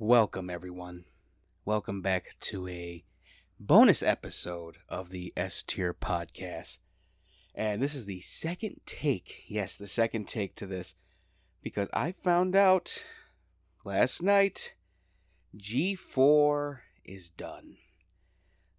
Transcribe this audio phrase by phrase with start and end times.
[0.00, 1.04] Welcome, everyone.
[1.64, 3.04] Welcome back to a
[3.60, 6.78] bonus episode of the S Tier podcast.
[7.54, 9.44] And this is the second take.
[9.46, 10.96] Yes, the second take to this.
[11.62, 13.04] Because I found out
[13.84, 14.74] last night
[15.56, 17.76] G4 is done.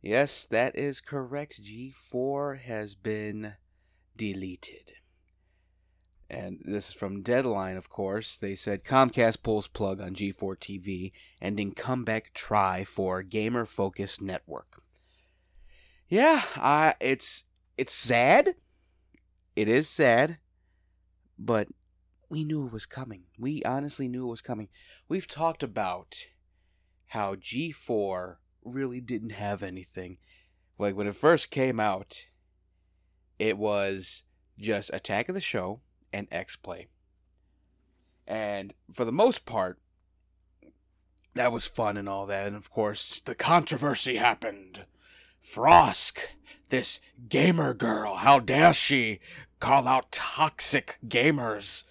[0.02, 1.62] Yes, that is correct.
[1.64, 3.54] G4 has been
[4.18, 4.92] deleted.
[6.30, 8.38] And this is from Deadline, of course.
[8.38, 14.82] They said Comcast pulls plug on G4 TV, ending comeback try for gamer focused network.
[16.10, 17.46] Yeah, uh, it's
[17.78, 18.56] it's sad.
[19.56, 20.38] It is sad,
[21.38, 21.68] but
[22.30, 23.24] we knew it was coming.
[23.40, 24.70] We honestly knew it was coming.
[25.08, 26.16] We've talked about
[27.08, 30.18] how G4 really didn't have anything.
[30.78, 32.26] Like when it first came out,
[33.40, 34.24] it was
[34.60, 35.82] just Attack of the Show
[36.16, 36.88] and X Play.
[38.26, 39.80] And for the most part,
[41.36, 42.48] that was fun and all that.
[42.48, 44.86] And of course, the controversy happened.
[45.44, 46.18] Frosk,
[46.70, 49.20] this gamer girl, how dare she
[49.60, 51.84] call out toxic gamers?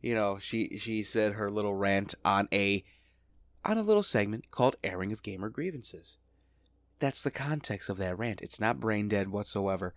[0.00, 2.84] You know, she she said her little rant on a
[3.64, 6.16] on a little segment called airing of gamer grievances.
[7.00, 8.40] That's the context of that rant.
[8.40, 9.94] It's not brain dead whatsoever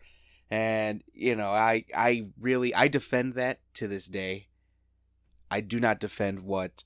[0.52, 4.48] and you know i i really i defend that to this day.
[5.52, 6.84] I do not defend what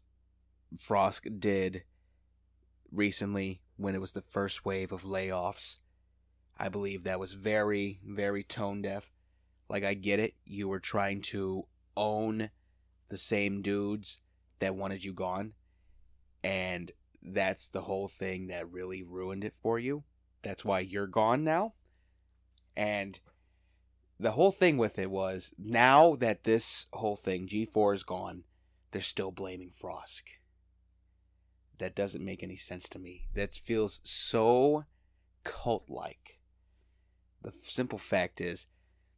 [0.78, 1.84] Frosk did
[2.92, 5.78] recently when it was the first wave of layoffs.
[6.58, 9.12] I believe that was very very tone deaf.
[9.70, 10.34] Like i get it.
[10.46, 12.50] You were trying to own
[13.10, 14.22] the same dudes
[14.60, 15.54] that wanted you gone.
[16.44, 20.04] And that's the whole thing that really ruined it for you.
[20.42, 21.74] That's why you're gone now.
[22.78, 23.20] And
[24.20, 28.44] the whole thing with it was now that this whole thing G4 is gone,
[28.92, 30.24] they're still blaming Frosk.
[31.78, 33.28] That doesn't make any sense to me.
[33.34, 34.84] That feels so
[35.46, 36.40] cult like.
[37.42, 38.68] The simple fact is,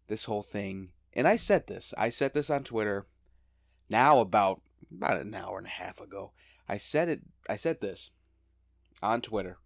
[0.08, 3.08] this whole thing, and I said this, I said this on Twitter
[3.89, 4.61] now about
[4.92, 6.33] about an hour and a half ago.
[6.67, 8.11] I said it I said this
[9.02, 9.58] on Twitter.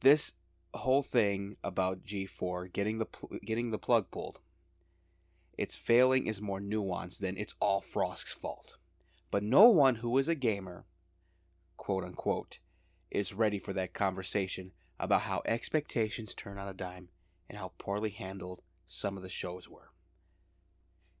[0.00, 0.34] This
[0.78, 3.06] whole thing about G4 getting the
[3.44, 4.40] getting the plug pulled
[5.56, 8.76] its failing is more nuanced than it's all Frosk's fault.
[9.30, 10.84] But no one who is a gamer,
[11.76, 12.58] quote unquote,
[13.10, 17.08] is ready for that conversation about how expectations turn on a dime
[17.48, 19.92] and how poorly handled some of the shows were.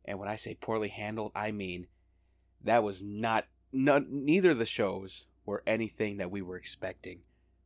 [0.04, 1.86] And when I say poorly handled, I mean
[2.62, 7.20] that was not, neither of the shows were anything that we were expecting.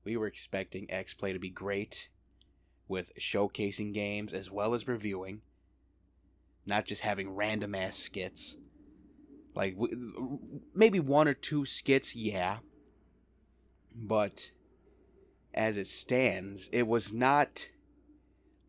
[0.09, 2.09] We were expecting X Play to be great
[2.89, 5.43] with showcasing games as well as reviewing
[6.65, 8.57] not just having random ass skits.
[9.55, 9.77] Like
[10.75, 12.61] maybe one or two skits, yeah.
[13.95, 14.53] But
[15.53, 17.69] as it stands, it was not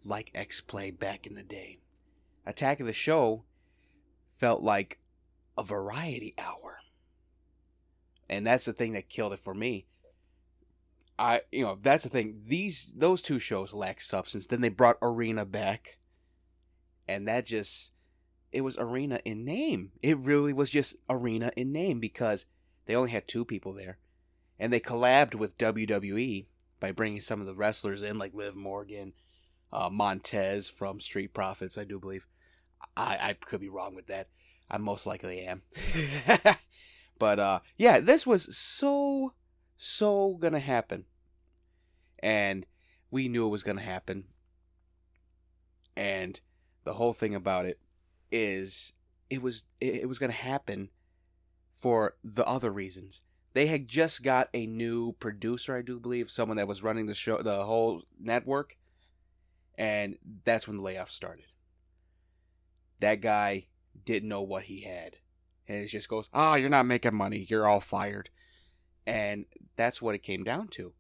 [0.04, 1.80] like X Play back in the day.
[2.46, 3.46] Attack of the Show
[4.38, 5.00] felt like
[5.58, 6.80] a variety hour.
[8.28, 9.86] And that's the thing that killed it for me.
[11.20, 12.44] I you know, that's the thing.
[12.48, 14.48] These those two shows lack substance.
[14.48, 16.00] Then they brought Arena back
[17.10, 17.92] and that just
[18.52, 19.92] it was arena in name.
[20.02, 22.46] It really was just arena in name because
[22.86, 23.98] they only had two people there,
[24.60, 26.46] and they collabed with WWE
[26.80, 29.14] by bringing some of the wrestlers in, like Liv Morgan,
[29.74, 32.28] uh, Montez from Street Profits, I do believe.
[32.96, 34.30] I I could be wrong with that.
[34.70, 35.64] I most likely am.
[37.20, 39.34] but uh, yeah, this was so
[39.78, 41.06] so gonna happen,
[42.22, 42.66] and
[43.12, 44.26] we knew it was gonna happen,
[45.96, 46.40] and
[46.84, 47.80] the whole thing about it
[48.32, 48.94] is
[49.30, 50.90] it was it was going to happen
[51.80, 53.22] for the other reasons.
[53.54, 57.16] They had just got a new producer, I do believe, someone that was running the
[57.16, 58.78] show, the whole network,
[59.78, 61.46] and that's when the layoff started.
[63.00, 63.68] That guy
[64.06, 65.18] didn't know what he had,
[65.68, 67.46] and it just goes, "Ah, oh, you're not making money.
[67.50, 68.30] You're all fired,"
[69.06, 70.94] and that's what it came down to.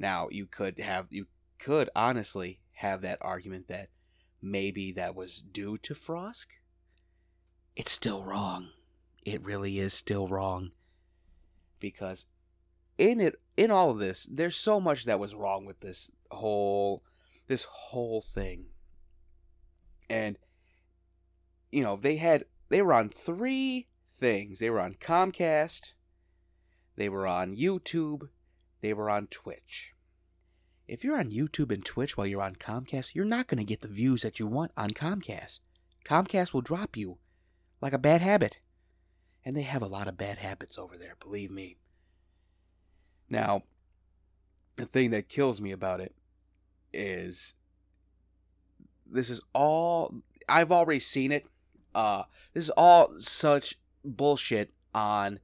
[0.00, 1.26] Now you could have you
[1.58, 3.90] could honestly have that argument that
[4.40, 6.46] maybe that was due to Frosk.
[7.76, 8.70] It's still wrong.
[9.26, 10.70] It really is still wrong.
[11.78, 12.24] Because
[12.96, 17.04] in it in all of this, there's so much that was wrong with this whole
[17.46, 18.68] this whole thing.
[20.08, 20.38] And
[21.70, 24.60] you know, they had they were on three things.
[24.60, 25.92] They were on Comcast,
[26.96, 28.30] they were on YouTube,
[28.80, 29.94] they were on Twitch
[30.90, 33.80] if you're on YouTube and Twitch while you're on Comcast, you're not going to get
[33.80, 35.60] the views that you want on Comcast.
[36.04, 37.18] Comcast will drop you
[37.80, 38.58] like a bad habit.
[39.44, 41.76] And they have a lot of bad habits over there, believe me.
[43.28, 43.62] Now,
[44.74, 46.12] the thing that kills me about it
[46.92, 47.54] is
[49.06, 50.12] this is all
[50.48, 51.46] I've already seen it.
[51.94, 55.38] Uh this is all such bullshit on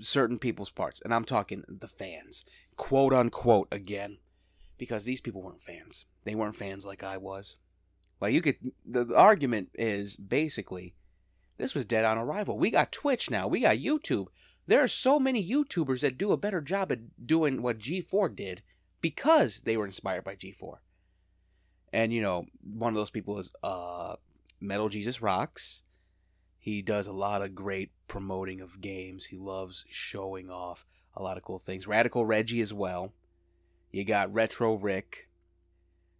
[0.00, 1.00] certain people's parts.
[1.04, 2.44] And I'm talking the fans.
[2.76, 4.18] Quote unquote again.
[4.76, 6.04] Because these people weren't fans.
[6.24, 7.56] They weren't fans like I was.
[8.20, 10.94] Like you could the, the argument is basically
[11.56, 12.58] this was dead on arrival.
[12.58, 13.48] We got Twitch now.
[13.48, 14.26] We got YouTube.
[14.66, 18.62] There are so many YouTubers that do a better job at doing what G4 did
[19.00, 20.78] because they were inspired by G4.
[21.92, 24.16] And you know, one of those people is uh
[24.60, 25.82] Metal Jesus Rocks.
[26.58, 29.26] He does a lot of great promoting of games.
[29.26, 31.86] He loves showing off a lot of cool things.
[31.86, 33.12] Radical Reggie as well.
[33.90, 35.28] You got Retro Rick.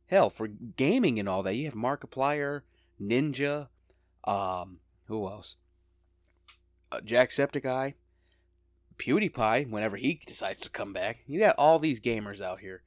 [0.07, 2.63] Hell, for gaming and all that, you have Markiplier,
[3.01, 3.69] Ninja,
[4.25, 5.57] um, who else?
[6.91, 7.95] Uh, Jacksepticeye,
[8.97, 11.19] PewDiePie, whenever he decides to come back.
[11.27, 12.83] You got all these gamers out here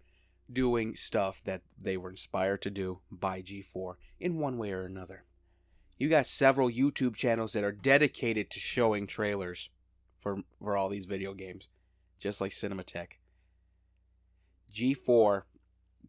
[0.51, 5.23] doing stuff that they were inspired to do by G4 in one way or another.
[6.01, 9.69] You got several YouTube channels that are dedicated to showing trailers
[10.17, 11.67] for for all these video games,
[12.19, 13.19] just like Cinematech.
[14.73, 15.43] G4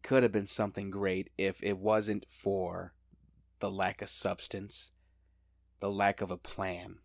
[0.01, 2.95] could have been something great if it wasn't for
[3.59, 4.93] the lack of substance,
[5.79, 6.95] the lack of a plan,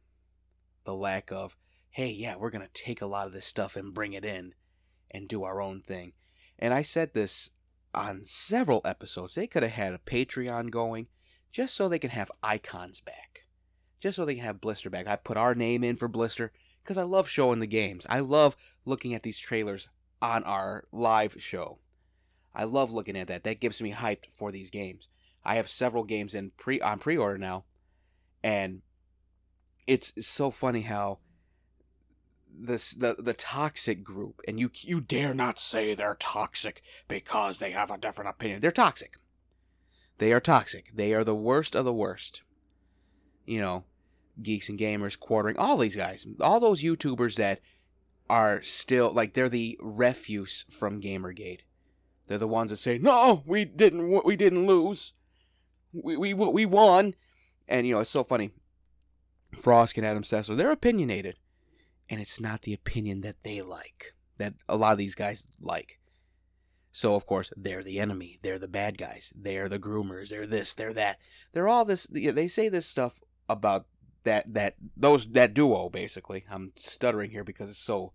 [0.84, 1.58] the lack of,
[1.90, 4.54] hey, yeah, we're going to take a lot of this stuff and bring it in
[5.10, 6.14] and do our own thing.
[6.58, 7.50] And I said this
[7.92, 9.34] on several episodes.
[9.34, 11.08] They could have had a Patreon going
[11.50, 13.46] just so they can have icons back.
[14.00, 15.08] Just so they can have Blister back.
[15.08, 16.52] I put our name in for Blister
[16.82, 18.06] because I love showing the games.
[18.08, 19.88] I love looking at these trailers
[20.22, 21.78] on our live show.
[22.54, 23.44] I love looking at that.
[23.44, 25.08] That gives me hyped for these games.
[25.44, 27.64] I have several games in pre on pre-order now,
[28.42, 28.82] and
[29.86, 31.18] it's, so funny how
[32.52, 37.70] this the the toxic group, and you you dare not say they're toxic because they
[37.70, 38.60] have a different opinion.
[38.60, 39.16] They're toxic.
[40.18, 40.90] They are toxic.
[40.94, 42.42] They are the worst of the worst.
[43.46, 43.84] You know,
[44.42, 47.60] geeks and gamers, quartering all these guys, all those YouTubers that
[48.28, 51.60] are still like they're the refuse from Gamergate.
[52.26, 54.24] They're the ones that say, "No, we didn't.
[54.24, 55.14] We didn't lose.
[55.92, 57.14] We we we won."
[57.66, 58.50] And you know, it's so funny.
[59.56, 61.36] Frosk and Adam Sessler, they're opinionated,
[62.10, 65.97] and it's not the opinion that they like that a lot of these guys like.
[66.90, 68.38] So of course they're the enemy.
[68.42, 69.32] They're the bad guys.
[69.34, 70.30] They're the groomers.
[70.30, 70.74] They're this.
[70.74, 71.18] They're that.
[71.52, 72.06] They're all this.
[72.10, 73.86] They say this stuff about
[74.24, 76.44] that that those that duo basically.
[76.50, 78.12] I'm stuttering here because it's so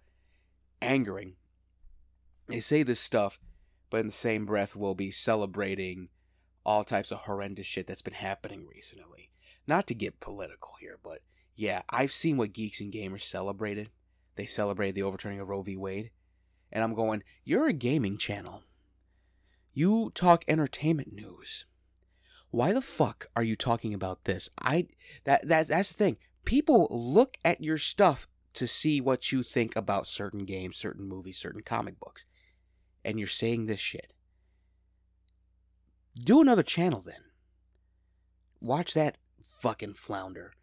[0.82, 1.36] angering.
[2.48, 3.40] They say this stuff,
[3.90, 6.10] but in the same breath we'll be celebrating
[6.66, 9.32] all types of horrendous shit that's been happening recently.
[9.68, 11.20] Not to get political here, but
[11.56, 13.90] yeah, I've seen what geeks and gamers celebrated.
[14.36, 15.78] They celebrated the overturning of Roe v.
[15.78, 16.12] Wade
[16.74, 18.64] and I'm going, You're a gaming channel.
[19.72, 21.66] You talk entertainment news.
[22.50, 24.50] Why the fuck are you talking about this?
[24.62, 24.88] I
[25.24, 26.18] that, that that's the thing.
[26.44, 31.38] People look at your stuff to see what you think about certain games, certain movies,
[31.38, 32.26] certain comic books.
[33.06, 34.14] And you're saying this shit.
[36.16, 37.24] Do another channel then.
[38.62, 40.54] Watch that fucking flounder.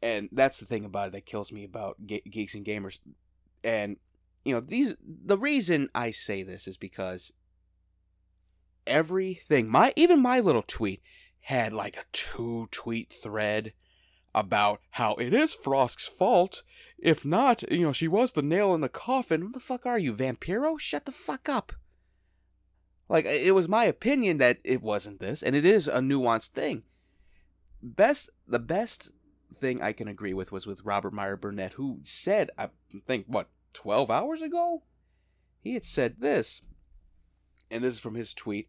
[0.00, 2.98] And that's the thing about it that kills me about ge- geeks and gamers.
[3.64, 3.96] And
[4.48, 7.32] you know these the reason I say this is because
[8.86, 11.02] everything my even my little tweet
[11.40, 13.72] had like a two tweet thread
[14.34, 16.62] about how it is Frosk's fault.
[16.98, 19.44] If not, you know, she was the nail in the coffin.
[19.44, 20.78] What the fuck are you, Vampiro?
[20.78, 21.72] Shut the fuck up.
[23.08, 26.82] Like, it was my opinion that it wasn't this, and it is a nuanced thing.
[27.82, 29.12] Best, the best
[29.58, 32.68] thing I can agree with was with Robert Meyer Burnett, who said, I
[33.06, 34.82] think, what, 12 hours ago,
[35.60, 36.62] he had said this.
[37.70, 38.68] And this is from his tweet.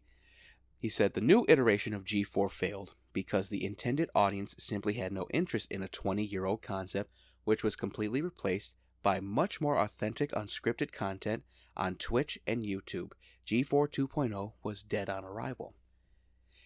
[0.78, 5.26] He said, The new iteration of G4 failed because the intended audience simply had no
[5.32, 7.10] interest in a 20 year old concept,
[7.44, 11.44] which was completely replaced by much more authentic, unscripted content
[11.76, 13.12] on Twitch and YouTube.
[13.46, 15.74] G4 2.0 was dead on arrival.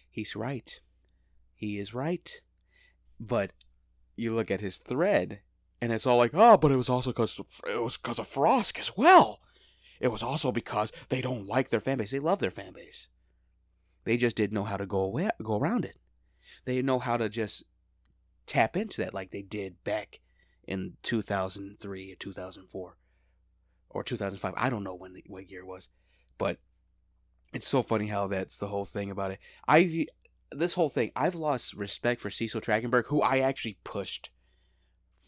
[0.09, 0.79] He's right.
[1.55, 2.41] He is right.
[3.19, 3.51] But
[4.15, 5.41] you look at his thread,
[5.81, 8.79] and it's all like, oh, but it was also because it was because of Frosk
[8.79, 9.41] as well.
[9.99, 12.11] It was also because they don't like their fan base.
[12.11, 13.07] They love their fan base.
[14.03, 15.97] They just didn't know how to go away, go around it.
[16.65, 17.63] They didn't know how to just
[18.45, 20.19] tap into that like they did back
[20.67, 22.97] in 2003 or 2004
[23.89, 24.53] or 2005.
[24.55, 25.89] I don't know when the, what year it was,
[26.37, 26.59] but
[27.53, 29.39] it's so funny how that's the whole thing about it.
[29.67, 30.07] I
[30.51, 34.29] this whole thing, I've lost respect for Cecil Trachtenberg, who I actually pushed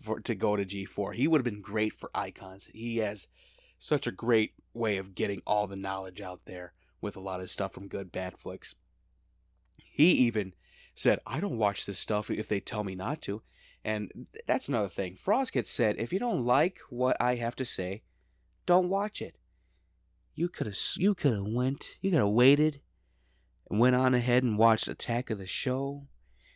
[0.08, 1.14] for to go to G4.
[1.14, 2.70] He would have been great for icons.
[2.74, 3.28] He has
[3.78, 7.50] such a great way of getting all the knowledge out there with a lot of
[7.50, 8.74] stuff from good bad flicks.
[9.76, 10.54] He even
[10.96, 13.44] said, "I don't watch this stuff if they tell me not to."
[13.84, 15.16] And that's another thing.
[15.16, 18.04] Frosk had said, "If you don't like what I have to say,
[18.66, 19.38] don't watch it."
[20.34, 22.82] You could have you could have went, you could have waited
[23.70, 26.08] and went on ahead and watched Attack of the Show.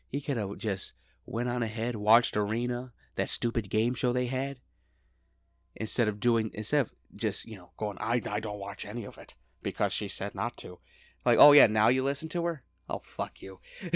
[0.10, 0.94] You could have just
[1.26, 4.60] went on ahead, watched Arena, that stupid game show they had.
[5.76, 9.18] Instead of doing, instead of just, you know, going, I, I don't watch any of
[9.18, 10.80] it because she said not to.
[11.26, 12.64] Like, oh yeah, now you listen to her?
[12.90, 13.60] Oh, fuck you.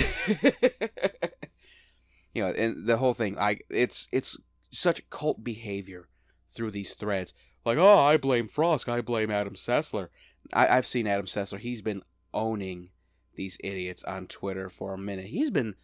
[2.34, 4.40] you know, and the whole thing, I, it's, it's
[4.72, 6.08] such cult behavior
[6.54, 7.34] through these threads.
[7.66, 10.10] Like, oh, I blame Frosk, I blame Adam Sessler.
[10.54, 11.60] I, I've seen Adam Sessler.
[11.60, 12.04] He's been
[12.34, 12.90] owning
[13.36, 15.28] these idiots on Twitter for a minute.
[15.28, 15.76] He's been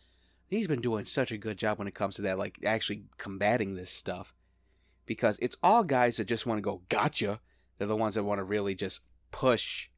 [0.52, 3.74] he's been doing such a good job when it comes to that, like actually combating
[3.74, 4.36] this stuff.
[5.06, 7.40] Because it's all guys that just want to go gotcha.
[7.78, 9.00] They're the ones that want to really just
[9.32, 9.90] push.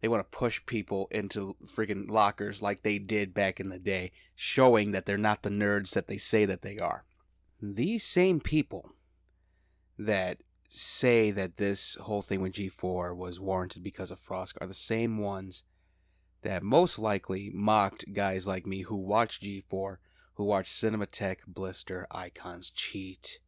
[0.00, 4.10] They want to push people into freaking lockers like they did back in the day,
[4.34, 7.04] showing that they're not the nerds that they say that they are.
[7.62, 8.92] These same people
[9.98, 10.38] that
[10.68, 15.18] say that this whole thing with G4 was warranted because of Frosk are the same
[15.18, 15.62] ones
[16.44, 19.96] that most likely mocked guys like me who watch G4,
[20.34, 23.40] who watch Cinematech, Blister, Icons, Cheat,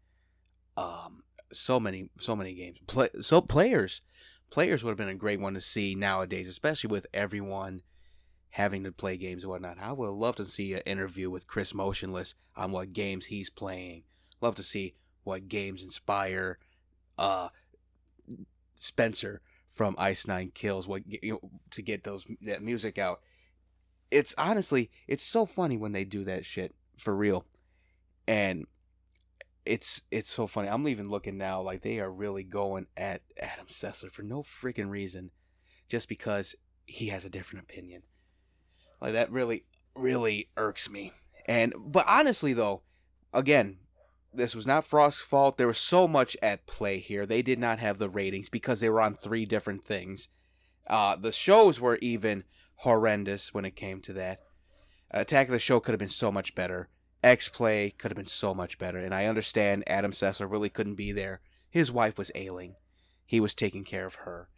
[0.77, 1.23] um,
[1.53, 2.79] so many, so many games.
[2.87, 4.01] Play, so players,
[4.51, 7.83] players would have been a great one to see nowadays, especially with everyone
[8.51, 9.77] having to play games and whatnot.
[9.79, 14.05] I would love to see an interview with Chris Motionless on what games he's playing.
[14.41, 16.59] Love to see what games inspire
[17.19, 17.49] uh,
[18.75, 19.43] Spencer
[19.77, 23.21] from Ice Nine Kills, what you know, to get those that music out.
[24.11, 27.45] It's honestly, it's so funny when they do that shit for real,
[28.27, 28.67] and
[29.67, 30.69] it's it's so funny.
[30.69, 34.89] I'm even looking now like they are really going at Adam Sessler for no freaking
[34.89, 35.31] reason,
[35.89, 36.55] just because
[36.87, 38.03] he has a different opinion.
[39.01, 39.65] Like that really
[39.95, 41.13] really irks me.
[41.47, 42.83] And but honestly though,
[43.33, 43.79] again,
[44.37, 45.57] this was not Frosk's fault.
[45.57, 47.27] There was so much at play here.
[47.27, 50.29] They did not have the ratings because they were on three different things.
[50.87, 52.45] Uh, the shows were even
[52.77, 54.41] horrendous when it came to that.
[55.11, 56.89] Attack of the Show could have been so much better.
[57.23, 58.99] X Play could have been so much better.
[58.99, 61.41] And I understand Adam Sessler really couldn't be there.
[61.69, 62.77] His wife was ailing.
[63.25, 64.49] He was taking care of her.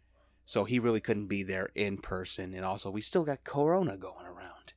[0.45, 2.53] So he really couldn't be there in person.
[2.53, 4.73] And also, we still got Corona going around.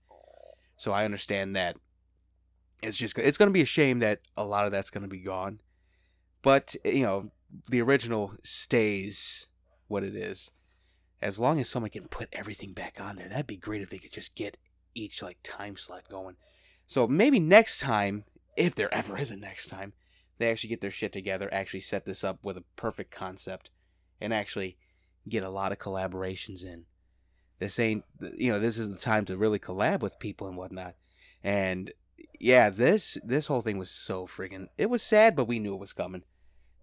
[0.76, 1.76] So I understand that
[2.82, 5.08] it's just it's going to be a shame that a lot of that's going to
[5.08, 5.60] be gone.
[6.42, 7.30] But you know,
[7.68, 9.46] the original stays
[9.88, 10.50] what it is.
[11.20, 13.98] As long as someone can put everything back on there, that'd be great if they
[13.98, 14.56] could just get
[14.94, 16.36] each like time slot going.
[16.86, 18.24] So maybe next time,
[18.56, 19.92] if there ever is a next time,
[20.38, 23.70] they actually get their shit together, actually set this up with a perfect concept,
[24.20, 24.76] and actually
[25.28, 26.84] get a lot of collaborations in.
[27.60, 28.04] This ain't,
[28.36, 30.96] you know, this is the time to really collab with people and whatnot.
[31.44, 31.92] And
[32.40, 35.80] yeah, this this whole thing was so friggin' it was sad, but we knew it
[35.80, 36.22] was coming.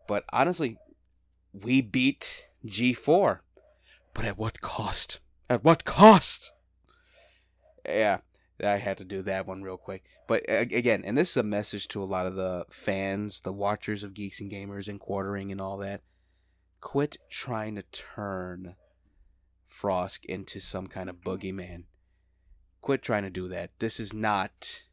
[0.08, 0.77] But honestly,
[1.53, 3.39] we beat G4.
[4.13, 5.19] But at what cost?
[5.50, 6.51] At what cost?
[7.86, 8.19] Yeah,
[8.63, 10.03] I had to do that one real quick.
[10.27, 14.03] But again, and this is a message to a lot of the fans, the watchers
[14.03, 16.01] of Geeks and Gamers and quartering and all that.
[16.81, 18.75] Quit trying to turn
[19.69, 21.84] Frosk into some kind of boogeyman.
[22.81, 23.72] Quit trying to do that.
[23.79, 24.84] This is not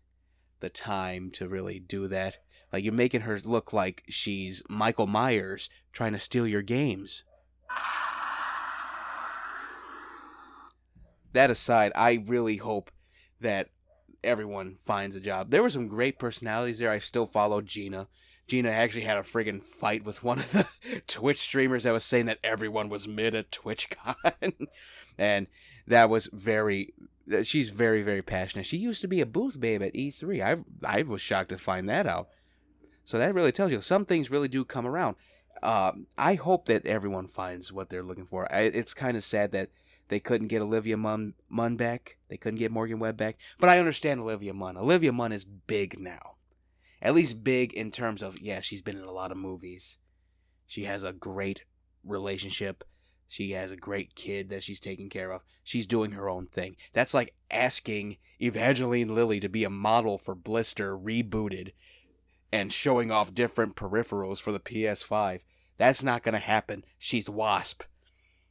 [0.60, 2.38] the time to really do that.
[2.72, 7.24] Like you're making her look like she's Michael Myers trying to steal your games.
[11.32, 12.90] That aside, I really hope
[13.40, 13.68] that
[14.24, 15.50] everyone finds a job.
[15.50, 16.90] There were some great personalities there.
[16.90, 18.08] I still follow Gina.
[18.48, 20.66] Gina actually had a friggin' fight with one of the
[21.06, 24.68] Twitch streamers that was saying that everyone was mid at TwitchCon.
[25.18, 25.46] and
[25.86, 26.94] that was very
[27.42, 28.66] she's very very passionate.
[28.66, 30.42] She used to be a booth babe at E3.
[30.42, 32.28] I I was shocked to find that out.
[33.04, 35.16] So that really tells you some things really do come around.
[35.62, 38.52] Uh, I hope that everyone finds what they're looking for.
[38.52, 39.70] I, it's kind of sad that
[40.08, 42.18] they couldn't get Olivia Munn, Munn back.
[42.28, 43.36] They couldn't get Morgan Webb back.
[43.58, 44.76] But I understand Olivia Munn.
[44.76, 46.34] Olivia Munn is big now.
[47.00, 49.98] At least big in terms of, yeah, she's been in a lot of movies.
[50.66, 51.64] She has a great
[52.04, 52.84] relationship
[53.28, 55.42] she has a great kid that she's taking care of.
[55.64, 56.76] She's doing her own thing.
[56.92, 61.72] That's like asking Evangeline Lilly to be a model for Blister rebooted
[62.52, 65.40] and showing off different peripherals for the PS5.
[65.78, 66.84] That's not going to happen.
[66.98, 67.82] She's Wasp.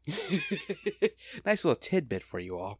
[1.45, 2.79] nice little tidbit for you all.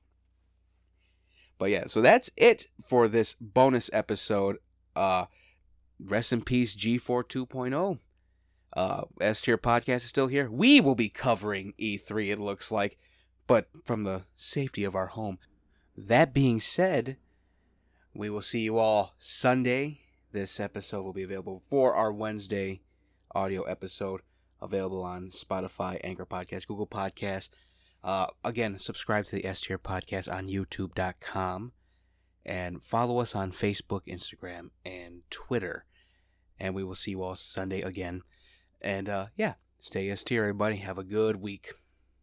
[1.57, 4.57] But yeah, so that's it for this bonus episode.
[4.95, 5.25] Uh
[5.99, 7.99] rest in peace, G4 2.0.
[8.75, 10.50] Uh, S tier podcast is still here.
[10.50, 12.98] We will be covering E3, it looks like,
[13.48, 15.39] but from the safety of our home.
[15.96, 17.17] That being said,
[18.13, 20.01] we will see you all Sunday.
[20.34, 22.82] This episode will be available for our Wednesday
[23.34, 24.22] audio episode,
[24.62, 27.50] available on Spotify, Anchor Podcast, Google Podcast.
[28.03, 31.72] Uh, again, subscribe to the S Tier Podcast on YouTube.com
[32.46, 35.86] and follow us on Facebook, Instagram, and Twitter.
[36.60, 38.22] And we will see you all Sunday again.
[38.86, 40.75] And uh, yeah, stay S tier, everybody.
[40.77, 41.74] Have a good week.